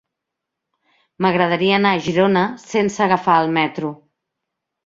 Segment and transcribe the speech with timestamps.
[1.25, 3.93] M'agradaria anar a Girona sense agafar el metro.